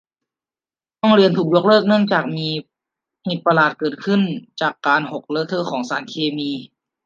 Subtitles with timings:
[1.01, 2.47] ห้องเรียนถูกยกเลิกเนื่องจากมี
[3.25, 4.21] เหตุประหลาดเกิดขึ้น
[4.61, 6.51] จากการหกเลอะเทอะของสารเคมี